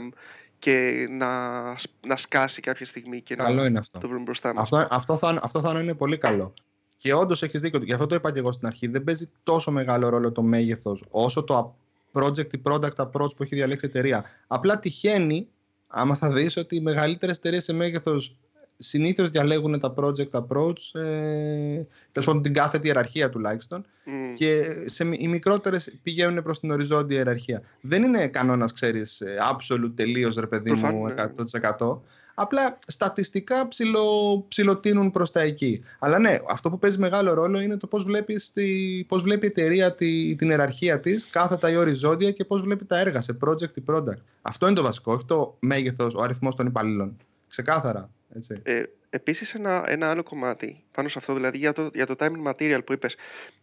[0.59, 1.61] και να,
[2.07, 3.99] να σκάσει κάποια στιγμή και καλό να είναι αυτό.
[3.99, 4.63] το βρούμε μπροστά μας.
[4.63, 6.53] Αυτό, αυτό, θα, αυτό θα είναι πολύ καλό.
[6.97, 7.79] Και όντως έχεις δίκιο.
[7.83, 8.87] Γι' αυτό το είπα και εγώ στην αρχή.
[8.87, 11.75] Δεν παίζει τόσο μεγάλο ρόλο το μέγεθος όσο το
[12.11, 14.25] project ή product approach που έχει διαλέξει η εταιρεία.
[14.47, 15.47] Απλά τυχαίνει,
[15.87, 18.35] άμα θα δεις, ότι οι μεγαλύτερες εταιρείες σε μέγεθος
[18.81, 24.09] συνήθως διαλέγουν τα project approach, ε, τέλος την κάθετη ιεραρχία τουλάχιστον mm.
[24.33, 27.61] και σε, οι μικρότερες πηγαίνουν προς την οριζόντια ιεραρχία.
[27.81, 31.95] Δεν είναι κανόνας, ξέρεις, ε, absolute τελείως ρε παιδί μου 100%.
[31.95, 32.01] Ναι.
[32.33, 35.83] Απλά στατιστικά ψιλο, ψιλοτείνουν προς τα εκεί.
[35.99, 39.49] Αλλά ναι, αυτό που παίζει μεγάλο ρόλο είναι το πώς, βλέπεις τη, πώς βλέπει η
[39.49, 43.77] εταιρεία τη, την ιεραρχία της, κάθετα ή οριζόντια και πώς βλέπει τα έργα σε project
[43.77, 44.21] ή product.
[44.41, 47.17] Αυτό είναι το βασικό, όχι το μέγεθος, ο αριθμός των υπαλλήλων.
[47.47, 48.09] Ξεκάθαρα.
[48.35, 48.61] Έτσι.
[48.63, 52.43] Ε, Επίσης, ένα, ένα άλλο κομμάτι πάνω σε αυτό, δηλαδή για το, για το time
[52.47, 53.15] material που είπες.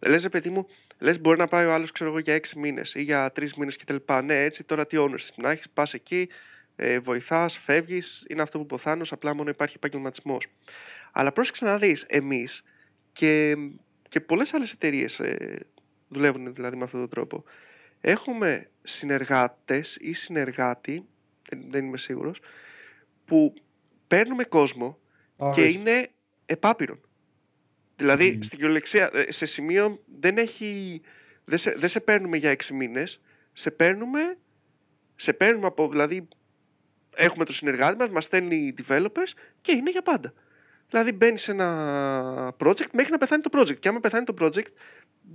[0.07, 0.67] Λες, παιδί μου,
[0.99, 3.97] λες, μπορεί να πάει ο άλλος για 6 μήνες ή για 3 μήνες κτλ.
[4.25, 6.29] Ναι, έτσι τώρα τι ownership να έχεις, πας εκεί,
[6.77, 10.47] ε, βοηθάς, φεύγεις, είναι αυτό που ποθάνω, απλά μόνο υπάρχει επαγγελματισμός.
[11.13, 12.63] Αλλά πρόσεξε να δεις, εμείς
[13.13, 13.57] και,
[14.09, 15.67] και πολλές άλλες εταιρείες ε,
[16.09, 17.45] δουλεύουν δηλαδή με αυτόν τον τρόπο.
[18.01, 21.05] Έχουμε συνεργάτες ή συνεργάτη,
[21.49, 22.41] δεν, δεν είμαι σίγουρος,
[23.25, 23.55] που
[24.09, 24.99] παίρνουμε κόσμο
[25.55, 26.09] και είναι
[26.47, 27.01] επάπειρον.
[27.97, 31.01] Δηλαδή, στην κυριολεξία, ε, σε σημείο δεν έχει...
[31.45, 33.21] Δεν σε, δεν σε παίρνουμε για έξι μήνες,
[33.53, 34.39] σε παίρνουμε,
[35.15, 36.29] σε παίρνουμε από, δηλαδή,
[37.15, 40.33] έχουμε το συνεργάτη μας, μας στέλνει developers και είναι για πάντα.
[40.89, 43.79] Δηλαδή μπαίνεις σε ένα project μέχρι να πεθάνει το project.
[43.79, 44.67] Και άμα πεθάνει το project,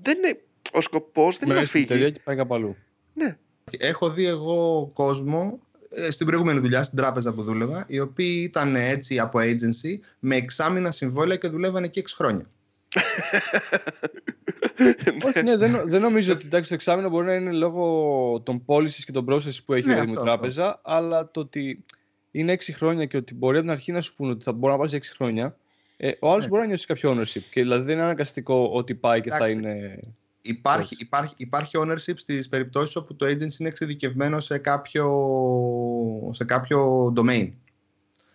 [0.01, 2.11] δεν είναι, ο σκοπός δεν είναι να φύγει.
[2.11, 2.75] και πάει κάπου
[3.13, 3.37] Ναι.
[3.77, 5.72] Έχω δει εγώ κόσμο ε,
[6.09, 10.91] στην προηγούμενη δουλειά, στην τράπεζα που δούλευα, οι οποίοι ήταν έτσι από agency με εξάμεινα
[10.91, 12.45] συμβόλαια και δουλεύανε εκεί 6 χρόνια.
[15.25, 19.01] Όχι, ναι, δεν, δεν νομίζω ότι εντάξει, το εξάμεινο μπορεί να είναι λόγω των policies
[19.05, 20.79] και των process που έχει ναι, η τράπεζα, αυτό.
[20.83, 21.83] αλλά το ότι
[22.31, 24.73] είναι 6 χρόνια και ότι μπορεί από την αρχή να σου πούνε ότι θα μπορεί
[24.73, 25.55] να πας 6 χρόνια,
[25.97, 26.49] Ε, ο άλλος ναι.
[26.49, 27.41] μπορεί να νιώσει κάποιο ownership.
[27.51, 29.99] Και δηλαδή δεν είναι αναγκαστικό ότι πάει και θα είναι.
[30.45, 37.07] Υπάρχει, υπάρχει, υπάρχει ownership στις περιπτώσεις όπου το agency είναι εξειδικευμένο σε κάποιο, σε κάποιο
[37.15, 37.51] domain.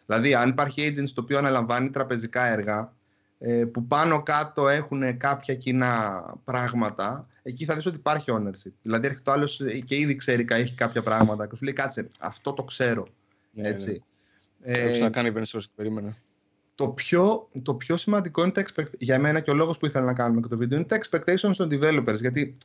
[0.06, 2.92] Δηλαδή, αν υπάρχει agency το οποίο αναλαμβάνει τραπεζικά έργα,
[3.38, 8.72] ε, που πάνω κάτω έχουν κάποια κοινά πράγματα, εκεί θα δεις ότι υπάρχει ownership.
[8.82, 12.52] Δηλαδή, έρχεται ο άλλος και ήδη ξέρει έχει κάποια πράγματα και σου λέει, κάτσε, αυτό
[12.52, 13.06] το ξέρω.
[13.52, 14.02] Ναι, έτσι.
[14.64, 14.72] Ναι.
[14.72, 16.16] Ε, Έχω να κάνει και περίμενα
[16.78, 18.98] το πιο, το πιο σημαντικό είναι τα expect...
[18.98, 21.56] για μένα και ο λόγος που ήθελα να κάνουμε και το βίντεο είναι τα expectations
[21.56, 22.56] των developers γιατί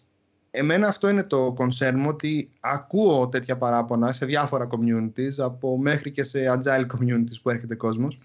[0.52, 6.12] εμένα αυτό είναι το concern μου ότι ακούω τέτοια παράπονα σε διάφορα communities από μέχρι
[6.12, 8.20] και σε agile communities που έρχεται κόσμος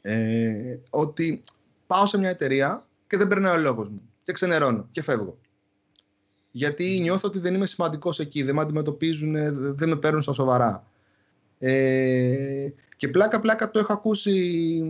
[0.00, 1.42] ε, ότι
[1.86, 5.38] πάω σε μια εταιρεία και δεν περνάει ο λόγος μου και ξενερώνω και φεύγω.
[6.50, 9.32] Γιατί νιώθω ότι δεν είμαι σημαντικός εκεί, δεν με αντιμετωπίζουν,
[9.76, 10.86] δεν με παίρνουν στα σοβαρά.
[11.64, 14.82] Ε, και πλάκα πλάκα το έχω ακούσει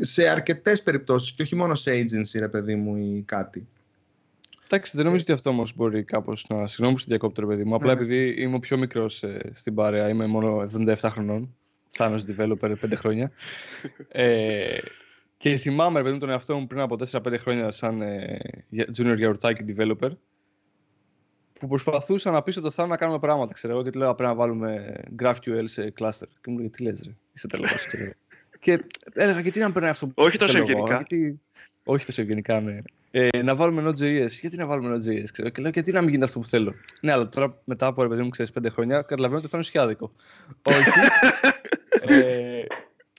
[0.00, 3.66] σε αρκετές περιπτώσεις και όχι μόνο σε agency ρε παιδί μου ή κάτι.
[4.64, 6.66] Εντάξει, δεν νομίζω ότι αυτό όμως μπορεί κάπως να.
[6.66, 7.74] Συγγνώμη που διακόπτω, ρε παιδί μου.
[7.74, 8.04] Απλά ναι, ναι.
[8.04, 11.54] επειδή είμαι ο πιο μικρός ε, στην παρέα, είμαι μόνο 77 χρονών.
[11.88, 13.30] Φτάνω ως developer 5 χρόνια.
[14.08, 14.78] ε,
[15.36, 18.38] και θυμάμαι, ρε παιδί μου, τον εαυτό μου πριν από 4-5 χρόνια σαν ε,
[18.96, 20.10] junior γιαουρτάκι developer
[21.60, 24.30] που προσπαθούσα να πείσω το Θάνο να κάνουμε πράγματα, ξέρω εγώ, και του λέω πρέπει
[24.30, 26.28] να βάλουμε GraphQL σε cluster.
[26.40, 28.12] Και μου λέει, τι λες ρε, είσαι τρελός, ξέρω
[28.60, 30.96] Και έλεγα, γιατί να παίρνει αυτό που Όχι τόσο ευγενικά.
[30.96, 31.40] Γιατί...
[31.84, 32.82] Όχι τόσο ευγενικά, ναι.
[33.10, 34.30] Ε, να βάλουμε Node.js.
[34.30, 35.48] Γιατί να βάλουμε Node.js, ξέρω.
[35.48, 36.74] Και λέω, γιατί να μην γίνει αυτό που θέλω.
[37.00, 39.66] Ναι, αλλά τώρα μετά από ρε παιδί μου, ξέρεις, πέντε χρόνια, καταλαβαίνω ότι θα είναι
[39.66, 40.12] σιάδικο.
[40.62, 40.90] Όχι.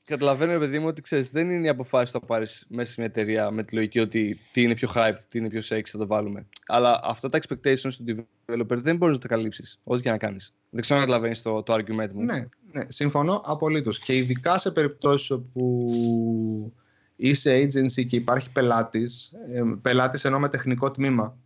[0.05, 3.01] Ε, καταλαβαίνω, παιδί μου, ότι ξέρεις, δεν είναι η αποφάση που θα πάρεις μέσα σε
[3.01, 5.97] μια εταιρεία με τη λογική ότι τι είναι πιο hype, τι είναι πιο sexy, θα
[5.97, 6.45] το βάλουμε.
[6.67, 10.53] Αλλά αυτά τα expectations του developer δεν μπορείς να τα καλύψεις, ό,τι και να κάνεις.
[10.69, 12.23] Δεν ξέρω αν καταλαβαίνεις το, το argument μου.
[12.23, 13.99] Ναι, ναι συμφωνώ απολύτως.
[13.99, 16.73] Και ειδικά σε περιπτώσεις όπου
[17.15, 21.37] είσαι agency και υπάρχει πελάτης, ε, πελάτης ενώ με τεχνικό τμήμα.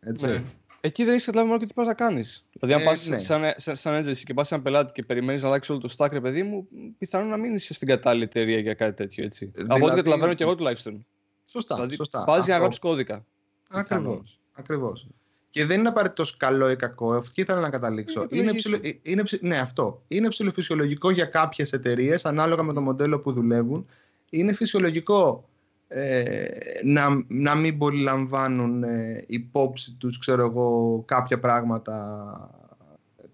[0.00, 0.26] Έτσι.
[0.26, 0.42] Ναι.
[0.86, 2.44] Εκεί δεν έχεις καταλάβει μόνο και τι πας να κάνεις.
[2.52, 3.18] Δηλαδή, αν ε, πας ναι.
[3.18, 5.94] σαν, σαν, σαν agency και πας σε έναν πελάτη και περιμένεις να αλλάξει όλο το
[5.96, 6.68] stack, ρε παιδί μου,
[6.98, 9.24] πιθανόν να μην είσαι στην κατάλληλη εταιρεία για κάτι τέτοιο.
[9.24, 9.50] Έτσι.
[9.54, 11.06] Δηλαδή, Από ό,τι καταλαβαίνω και εγώ τουλάχιστον.
[11.44, 11.74] Σωστά.
[11.74, 12.24] Δηλαδή, σωστά.
[12.24, 13.24] Πας για να γράψεις κώδικα.
[13.68, 14.40] Ακριβώς.
[14.52, 15.06] Ακριβώς.
[15.50, 17.14] Και δεν είναι απαραίτητος καλό ή κακό.
[17.14, 18.26] Αυτό ήθελα να καταλήξω.
[18.30, 18.78] Είναι, ψηλο...
[18.82, 19.38] Ε, είναι ψη...
[19.42, 20.02] Ναι, αυτό.
[20.08, 23.86] Είναι ψηλοφυσιολογικό για κάποιες εταιρείες, ανάλογα με το μοντέλο που δουλεύουν.
[24.30, 25.48] Είναι φυσιολογικό
[25.88, 26.46] ε,
[26.84, 32.50] να, να μην πολύ λαμβάνουν ε, υπόψη τους ξέρω εγώ κάποια πράγματα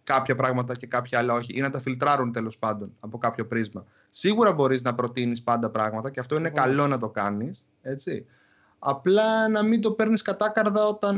[0.04, 3.84] κάποια πράγματα και κάποια άλλα όχι ή να τα φιλτράρουν τέλος πάντων από κάποιο πρίσμα.
[4.10, 8.26] Σίγουρα μπορείς να προτείνεις πάντα πράγματα και αυτό είναι καλό να το κάνεις, έτσι.
[8.78, 11.16] Απλά να μην το παίρνεις κατάκαρδα όταν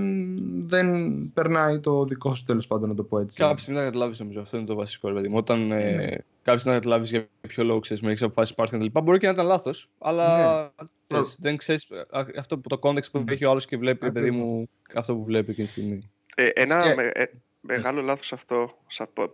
[0.66, 3.38] δεν περνάει το δικό σου τέλος πάντων, να το πω έτσι.
[3.38, 4.40] Κάποια στιγμή να καταλάβει, νομίζω.
[4.40, 5.36] Αυτό είναι το βασικό, ρε παιδί μου.
[5.36, 6.52] Όταν ε, ναι.
[6.52, 9.00] ε, κάποια στιγμή να καταλάβει για ποιο λόγο ξέρει, με έχει αποφάσει υπάρχουν κτλ.
[9.00, 10.60] Μπορεί και να ήταν λάθο, αλλά
[11.06, 11.18] ναι.
[11.38, 11.80] δεν ξέρει
[12.38, 15.50] αυτό που το context που έχει ο άλλο και βλέπει, παιδί μου, αυτό που βλέπει
[15.50, 16.10] εκείνη τη στιγμή.
[16.34, 17.24] Ε, ένα με, ε,
[17.60, 18.78] μεγάλο λάθο αυτό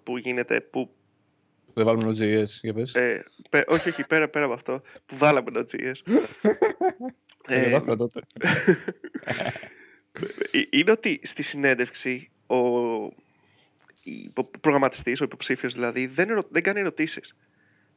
[0.03, 0.91] που γίνεται, που
[1.75, 2.95] δεν βάλουμε Node.js, για πες.
[2.95, 3.25] Ε,
[3.67, 6.21] όχι, όχι, πέρα, πέρα από αυτό, που βάλαμε Node.js.
[7.47, 8.21] ε, ε, τότε.
[10.51, 12.57] Ε, είναι ότι στη συνέντευξη ο,
[14.35, 17.35] ο προγραμματιστής, ο υποψήφιος δηλαδή, δεν, δεν κάνει ερωτήσεις.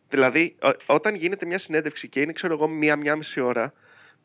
[0.09, 3.73] Δηλαδή, όταν γίνεται μια συνέντευξη και είναι, ξέρω εγώ, μία-μία μισή ώρα,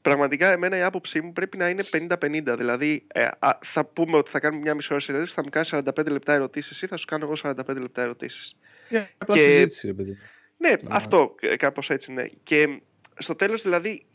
[0.02, 2.56] πραγματικά εμένα η άποψή μου πρέπει να είναι 50-50.
[2.56, 3.28] Δηλαδή, ε,
[3.60, 6.70] θα πούμε ότι θα κάνουμε μια μισή ώρα συνέντευξη, θα μου κάνεις 45 λεπτά ερωτήσεις,
[6.70, 8.56] εσύ θα σου κάνω εγώ 45 λεπτά ερωτήσεις.
[8.90, 9.38] Yeah, και...
[9.38, 10.18] συζήτηση, παιδί.
[10.56, 12.24] Ναι, αυτό ε, κάπως έτσι ναι.
[12.42, 12.80] Και
[13.18, 14.06] στο τέλος δηλαδή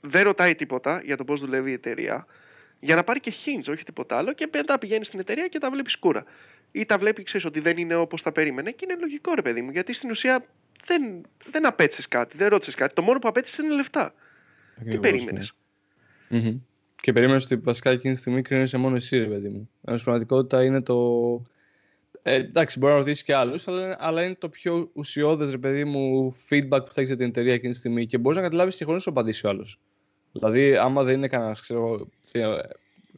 [0.00, 2.26] δεν ρωτάει τίποτα για το πώς δουλεύει η εταιρεία
[2.80, 5.70] για να πάρει και hints, όχι τίποτα άλλο, και μετά πηγαίνεις στην εταιρεία και τα
[5.70, 6.24] βλέπεις σκούρα.
[6.72, 9.62] Ή τα βλέπει, ξέρεις ότι δεν είναι όπως τα περίμενε και είναι λογικό, ρε παιδί
[9.62, 10.46] μου, γιατί στην ουσία
[10.86, 11.02] δεν,
[11.50, 12.94] δεν απέτησε κάτι, δεν ρώτησες κάτι.
[12.94, 14.14] Το μόνο που απέτησες είναι λεφτά.
[14.90, 15.54] Τι περίμενες;
[16.28, 16.40] Ναι.
[16.40, 16.60] Mm-hmm.
[17.00, 19.70] Και περίμενες ότι βασικά εκείνη τη στιγμή κρίνεσαι μόνο εσύ, ρε παιδί μου.
[19.84, 20.96] Ενώ στην πραγματικότητα είναι το.
[22.22, 25.84] Ε, εντάξει, μπορεί να ρωτήσεις και άλλους, αλλά, αλλά, είναι το πιο ουσιώδες, ρε παιδί
[25.84, 28.76] μου, feedback που θα έχεις για την εταιρεία εκείνη τη στιγμή και μπορείς να καταλάβεις
[28.76, 29.78] τυχόν να σου απαντήσει ο άλλος.
[30.34, 32.08] Δηλαδή, άμα δεν είναι κανένας, ξέρω,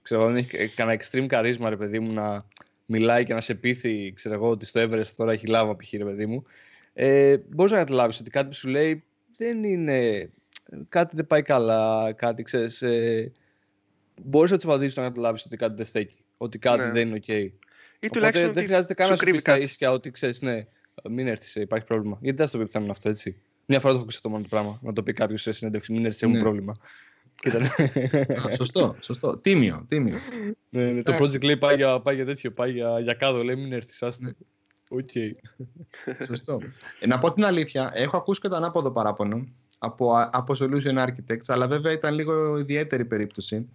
[0.03, 2.47] ξέρω, δεν έχει κανένα extreme καρίσμα, ρε παιδί μου, να
[2.87, 6.05] μιλάει και να σε πείθει, ξέρω εγώ, ότι στο Everest τώρα έχει λάβα, π.χ., ρε
[6.05, 6.45] παιδί μου,
[6.93, 9.05] ε, μπορείς να καταλάβεις ότι κάτι που σου λέει
[9.37, 10.31] δεν είναι
[10.89, 13.33] κάτι δεν πάει καλά, κάτι ξέρεις, ε,
[14.23, 16.91] μπορείς να της απαντήσεις να καταλάβεις ότι κάτι δεν στέκει, ότι κάτι ναι.
[16.91, 17.51] δεν είναι ok.
[18.01, 20.67] Ή Οπότε δεν χρειάζεται καν να σου πεις τα ίσια ότι ξέρεις, ναι,
[21.09, 22.19] μην έρθεις, υπάρχει πρόβλημα.
[22.21, 23.37] Γιατί δεν θα το πει πιθανόν αυτό, έτσι.
[23.67, 24.79] Μια φορά το έχω αυτό μόνο το πράγμα.
[24.83, 26.39] Να το πει κάποιος σε συνέντευξη, μην έρθει, ναι.
[26.39, 26.77] πρόβλημα.
[28.57, 29.37] σωστό, σωστό.
[29.39, 30.19] Τίμιο, τίμιο.
[30.69, 33.57] Ναι, ναι, το project λέει πάει για, πάει για τέτοιο, πάει για, για κάδο, λέει
[33.57, 34.25] μην έρθεις, άστε.
[34.25, 34.33] Ναι.
[34.89, 35.09] OK.
[35.15, 35.31] Okay.
[36.27, 36.59] Σωστό.
[37.01, 39.47] Ε, να πω την αλήθεια, έχω ακούσει και το ανάποδο παράπονο
[39.79, 43.69] από, από Solution Architects, αλλά βέβαια ήταν λίγο ιδιαίτερη περίπτωση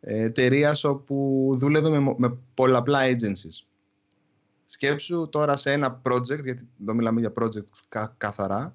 [0.00, 3.64] ε, εταιρείας όπου δούλευε με, με πολλαπλά agencies.
[4.66, 8.74] Σκέψου τώρα σε ένα project, γιατί εδώ μιλάμε για project καθαρά,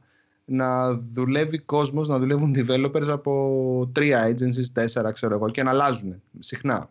[0.51, 6.21] να δουλεύει κόσμος, να δουλεύουν developers από τρία agencies, τέσσερα ξέρω εγώ και να αλλάζουν
[6.39, 6.89] συχνά.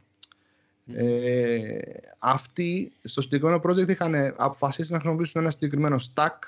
[0.95, 1.79] Ε,
[2.19, 6.39] αυτοί στο συγκεκριμένο project είχαν αποφασίσει να χρησιμοποιήσουν ένα συγκεκριμένο stack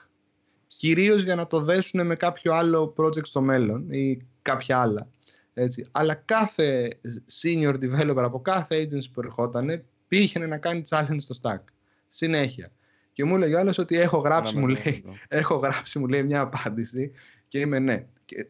[0.67, 5.09] κυρίως για να το δέσουν με κάποιο άλλο project στο μέλλον ή κάποια άλλα.
[5.55, 5.87] Έτσι.
[5.91, 6.99] Αλλά κάθε
[7.43, 11.61] senior developer από κάθε agency που ερχόταν πήγαινε να κάνει challenge στο stack.
[12.09, 12.71] Συνέχεια.
[13.13, 17.13] Και μου έλεγε άλλος ότι έχω γράψει, μου λέει, έχω γράψει, μου λέει μια απάντηση
[17.49, 18.05] και είμαι ναι.
[18.25, 18.47] Και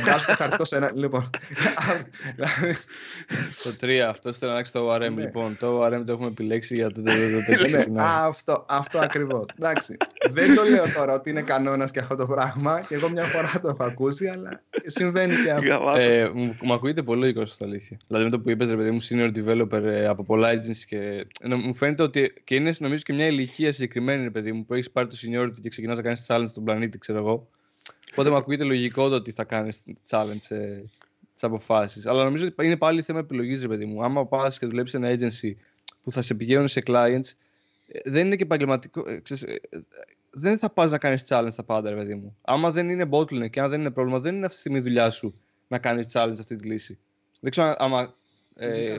[0.00, 0.90] Βγάζω το χαρτό σε ένα.
[0.94, 1.30] Λοιπόν.
[3.62, 4.98] το 3, αυτό θέλω να αλλάξει το ORM.
[4.98, 5.22] Ναι.
[5.22, 7.84] Λοιπόν, το ORM το έχουμε επιλέξει για το τέτοιο.
[7.88, 9.44] Ναι, αυτό, αυτό ακριβώς.
[9.58, 9.96] Εντάξει.
[10.30, 12.80] Δεν το λέω τώρα ότι είναι κανόνας και αυτό το πράγμα.
[12.88, 15.94] Και εγώ μια φορά το έχω ακούσει, αλλά συμβαίνει και αυτό.
[15.96, 17.98] Ε, μου ακούγεται πολύ λογικό στο αλήθεια.
[18.06, 21.26] Δηλαδή με το που είπες, ρε παιδί μου, senior developer ε, από πολλά agencies και.
[21.64, 22.32] Μου φαίνεται ότι.
[22.44, 25.60] και είναι νομίζω και μια ηλικία συγκεκριμένη, ρε παιδί μου, που έχεις πάρει το seniority
[25.60, 27.48] και ξεκινάς να κάνεις challenge στον πλανήτη, ξέρω εγώ.
[28.12, 30.84] Οπότε μου ακούγεται λογικό το ότι θα κάνεις challenge σε
[31.40, 32.06] τις αποφάσεις.
[32.06, 34.04] Αλλά νομίζω ότι είναι πάλι θέμα επιλογής, ρε παιδί μου.
[34.04, 35.54] Άμα πας και δουλέψεις σε ένα agency
[36.02, 37.32] που θα σε πηγαίνουν σε clients,
[37.88, 39.04] ε, δεν είναι και επαγγελματικό.
[39.08, 39.56] Ε, ε,
[40.30, 42.36] δεν θα πας να κάνεις challenge τα πάντα, ρε παιδί μου.
[42.42, 44.82] Άμα δεν είναι bottleneck και αν δεν είναι πρόβλημα, δεν είναι αυτή τη στιγμή η
[44.82, 46.98] δουλειά σου να κάνεις challenge αυτή τη λύση.
[47.40, 48.14] Δεν ξέρω άμα.
[48.56, 48.98] Ε,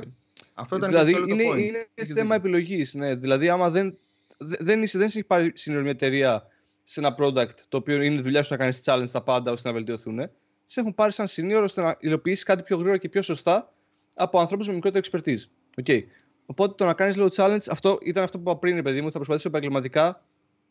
[0.53, 1.59] Αυτό ήταν δηλαδή, το είναι, είναι,
[1.95, 2.93] είναι θέμα επιλογής.
[2.93, 3.15] Ναι.
[3.15, 3.97] Δηλαδή, άμα δεν,
[4.37, 6.47] δεν, είσαι, δεν είσαι πάρει μια εταιρεία
[6.83, 9.73] σε ένα product το οποίο είναι δουλειά σου να κάνεις challenge τα πάντα ώστε να
[9.73, 10.29] βελτιωθούν,
[10.65, 13.73] σε έχουν πάρει σαν senior ώστε να υλοποιήσεις κάτι πιο γρήγορα και πιο σωστά
[14.15, 15.41] από ανθρώπους με μικρότερη expertise.
[15.83, 16.01] Okay.
[16.45, 19.15] Οπότε το να κάνεις λίγο challenge, αυτό ήταν αυτό που είπα πριν, παιδί μου, θα
[19.15, 20.23] προσπαθήσω επαγγελματικά.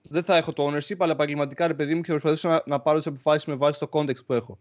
[0.02, 2.80] Δεν θα έχω το ownership, αλλά επαγγελματικά, ρε παιδί μου, και θα προσπαθήσω να, να
[2.80, 4.58] πάρω τις αποφάσεις με βάση το context που έχω.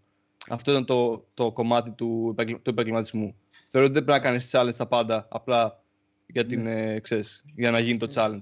[0.49, 3.35] Αυτό ήταν το, το κομμάτι του, του επαγγελματισμού.
[3.69, 5.81] Θεωρώ ότι δεν πρέπει να κάνεις challenge τα πάντα απλά
[6.25, 6.93] για, την, ναι.
[6.93, 8.39] ε, ξέρεις, για να γίνει το challenge.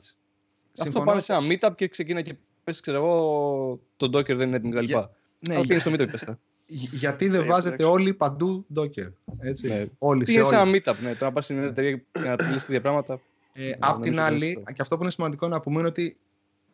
[0.71, 0.99] Συμφωνώ.
[0.99, 4.55] Αυτό πάνε σε ένα meetup και ξεκινά και πες, ξέρω εγώ, το Docker δεν είναι
[4.55, 4.83] έτοιμο κτλ.
[4.83, 5.11] Για...
[5.39, 6.29] Ναι, Αλλά πήγαινε στο meetup, πες
[6.91, 9.67] Γιατί δεν βάζετε όλοι παντού Docker, έτσι.
[9.67, 9.85] Ναι.
[9.97, 11.13] Όλοι πήγαινε σε, ένα meetup, ναι.
[11.13, 13.19] Τώρα να πας στην εταιρεία για να λύσει τέτοια πράγματα.
[13.53, 16.17] Ε, απ' την άλλη, και αυτό που είναι σημαντικό να πούμε είναι ότι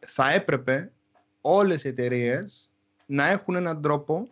[0.05, 0.91] θα έπρεπε
[1.41, 2.71] όλες οι εταιρείες
[3.05, 4.27] να έχουν έναν τρόπο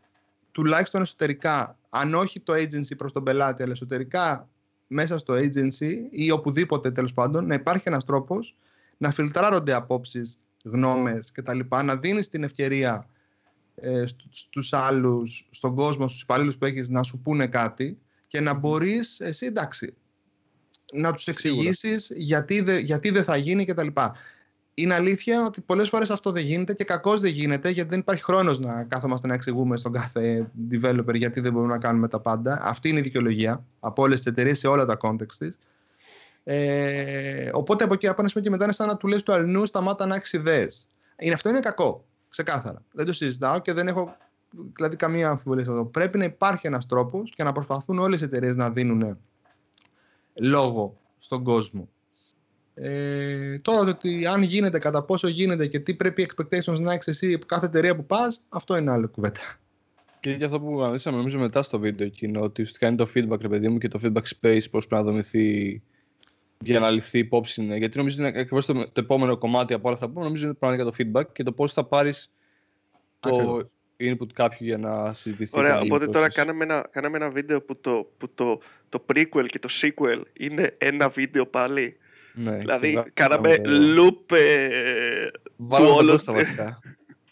[0.51, 4.49] τουλάχιστον εσωτερικά, αν όχι το agency προς τον πελάτη, αλλά εσωτερικά
[4.87, 8.57] μέσα στο agency ή οπουδήποτε τέλος πάντων, να υπάρχει ένας τρόπος
[8.97, 11.59] να φιλτράρονται απόψεις γνώμες κτλ.
[11.83, 13.09] Να δίνεις την ευκαιρία
[13.75, 18.53] ε, στους άλλους, στον κόσμο, στους υπαλλήλους που έχεις να σου πούνε κάτι και να
[18.53, 19.93] μπορείς εσύ εντάξει
[20.93, 23.87] να τους εξηγήσεις γιατί, δε, γιατί δεν θα γίνει κτλ.
[24.73, 28.23] Είναι αλήθεια ότι πολλές φορές αυτό δεν γίνεται και κακώς δεν γίνεται γιατί δεν υπάρχει
[28.23, 32.59] χρόνος να κάθομαστε να εξηγούμε στον κάθε developer γιατί δεν μπορούμε να κάνουμε τα πάντα.
[32.61, 35.57] Αυτή είναι η δικαιολογία από όλες τις εταιρείες σε όλα τα context της.
[36.43, 40.05] Ε, οπότε από εκεί απάνω και μετά είναι σαν να του λες του αλλού σταμάτα
[40.05, 40.67] να έχει ιδέε.
[41.19, 42.05] Είναι, αυτό είναι κακό.
[42.29, 42.83] Ξεκάθαρα.
[42.91, 44.15] Δεν το συζητάω και δεν έχω
[44.75, 45.85] δηλαδή, καμία αμφιβολία εδώ.
[45.85, 49.17] Πρέπει να υπάρχει ένας τρόπος και να προσπαθούν όλες οι εταιρείες να δίνουν
[50.33, 51.89] λόγο στον κόσμο.
[52.73, 57.33] Ε, τώρα ότι αν γίνεται, κατά πόσο γίνεται και τι πρέπει expectations να έχεις εσύ
[57.33, 59.41] από κάθε εταιρεία που πας, αυτό είναι άλλο κουβέντα.
[60.19, 63.41] Και για αυτό που αναλύσαμε νομίζω μετά στο βίντεο εκείνο, ότι ουσιαστικά είναι το feedback,
[63.41, 65.81] ρε παιδί μου, και το feedback space, πώς πρέπει να δομηθεί
[66.61, 67.61] για να ληφθεί υπόψη.
[67.61, 67.75] Ναι.
[67.75, 70.53] Γιατί νομίζω είναι ακριβώς το, το, επόμενο κομμάτι από όλα αυτά που πούμε, νομίζω είναι
[70.53, 72.31] πραγματικά το feedback και το πώς θα πάρεις
[73.19, 75.59] το input κάποιου για να συζητηθεί.
[75.59, 79.59] Ωραία, οπότε τώρα κάναμε ένα, κάναμε ένα βίντεο που, το, που το, το prequel και
[79.59, 81.97] το sequel είναι ένα βίντεο πάλι.
[82.33, 83.55] Ναι, δηλαδή, κάναμε
[83.97, 86.19] loop ε, του όλου.
[86.25, 86.79] βασικά.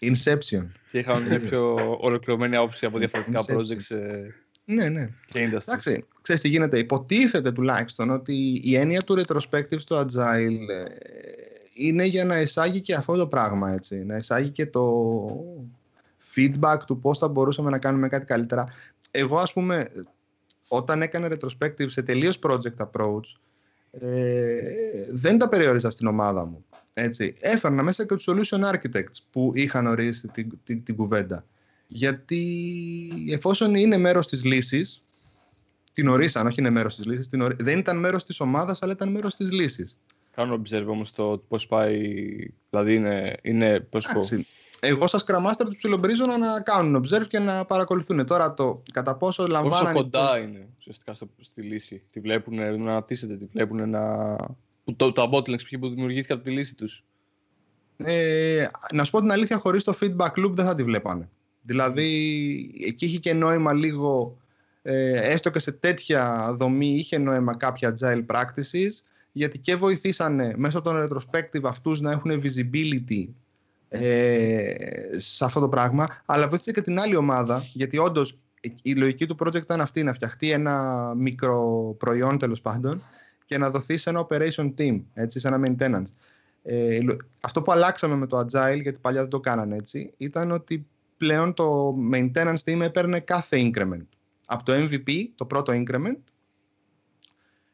[0.01, 0.67] Inception.
[0.88, 1.75] Και είχαμε μια πιο
[2.07, 3.95] ολοκληρωμένη άποψη από διαφορετικά projects.
[3.95, 4.33] Ε,
[4.65, 5.09] ναι, ναι.
[5.33, 6.77] Εντάξει, ξέρεις τι γίνεται.
[6.77, 10.83] Υποτίθεται τουλάχιστον ότι η έννοια του retrospective στο Agile ε,
[11.73, 14.05] είναι για να εισάγει και αυτό το πράγμα, έτσι.
[14.05, 15.27] Να εισάγει και το
[16.35, 18.67] feedback του πώς θα μπορούσαμε να κάνουμε κάτι καλύτερα.
[19.12, 19.91] Εγώ, ας πούμε,
[20.67, 23.39] όταν έκανε retrospective σε τελείως project approach,
[23.91, 24.62] ε,
[25.12, 26.65] δεν τα περιόριζα στην ομάδα μου.
[26.93, 27.34] Έτσι.
[27.39, 31.45] Έφερνα μέσα και τους solution architects που είχαν ορίσει την, την, την κουβέντα.
[31.88, 32.43] Γιατί
[33.30, 35.04] εφόσον είναι μέρος της λύσης,
[35.91, 39.10] την ορίσαν, όχι είναι μέρος της λύσης, την δεν ήταν μέρος της ομάδας, αλλά ήταν
[39.12, 39.97] μέρος της λύσης.
[40.32, 42.02] Κάνω observe όμως το πώς πάει,
[42.69, 44.28] δηλαδή είναι, είναι πρόσωπο.
[44.80, 48.26] Εγώ σας κραμάστερ τους ψιλομπρίζω να κάνουν observe και να παρακολουθούν.
[48.26, 49.80] Τώρα το κατά πόσο λαμβάνουν...
[49.80, 52.04] Πόσο κοντά είναι ουσιαστικά στη λύση.
[52.12, 54.36] Τη βλέπουν να αναπτύσσεται, τη βλέπουν να...
[54.96, 57.04] Το, το bottlenecks που δημιουργήθηκε από τη λύση τους.
[58.04, 61.30] Ε, να σου πω την αλήθεια, χωρίς το feedback loop δεν θα τη βλέπανε.
[61.62, 62.10] Δηλαδή,
[62.86, 64.38] εκεί είχε και νόημα λίγο,
[64.82, 70.82] ε, έστω και σε τέτοια δομή, είχε νόημα κάποια agile practices, γιατί και βοηθήσανε μέσω
[70.82, 73.28] των retrospective αυτούς να έχουν visibility
[73.89, 74.73] ε,
[75.17, 78.39] σε αυτό το πράγμα, αλλά βοήθησε και την άλλη ομάδα, γιατί όντως
[78.82, 83.04] η λογική του project ήταν αυτή, να φτιαχτεί ένα μικρό προϊόν τέλος πάντων
[83.45, 86.12] και να δοθεί σε ένα operation team, έτσι, σε ένα maintenance.
[86.63, 86.99] Ε,
[87.39, 91.54] αυτό που αλλάξαμε με το Agile, γιατί παλιά δεν το κάνανε έτσι, ήταν ότι πλέον
[91.54, 94.06] το maintenance team έπαιρνε κάθε increment.
[94.45, 96.19] Από το MVP, το πρώτο increment,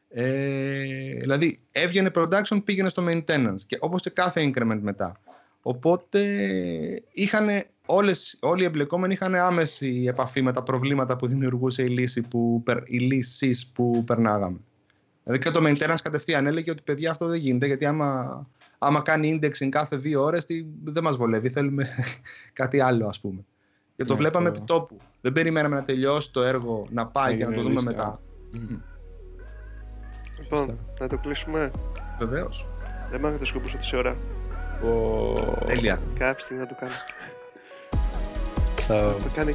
[0.08, 5.20] ε, δηλαδή έβγαινε production, πήγαινε στο maintenance και όπως και κάθε increment μετά.
[5.68, 6.20] Οπότε
[7.12, 7.48] είχαν
[7.86, 12.62] όλες, όλοι οι εμπλεκόμενοι είχαν άμεση επαφή με τα προβλήματα που δημιουργούσε η λύση που,
[12.84, 14.58] οι λύσεις που περνάγαμε.
[15.24, 18.46] Δηλαδή και το maintenance κατευθείαν έλεγε ότι παιδιά αυτό δεν γίνεται γιατί άμα,
[18.78, 20.46] άμα κάνει indexing κάθε δύο ώρες
[20.84, 21.88] δεν μας βολεύει, θέλουμε
[22.60, 23.44] κάτι άλλο ας πούμε.
[23.96, 24.96] Και το ναι, βλέπαμε επί τόπου.
[25.20, 28.20] Δεν περιμέναμε να τελειώσει το έργο, να πάει και να το δούμε μετά.
[30.38, 31.70] Λοιπόν, να το κλείσουμε.
[32.18, 32.68] Βεβαίως.
[33.10, 34.16] Δεν μ' το σκοπό τόση ώρα.
[35.66, 36.00] Τέλεια.
[36.18, 36.92] Κάποια στιγμή να το κάνω.
[38.80, 39.16] Θα...
[39.22, 39.54] το κάνει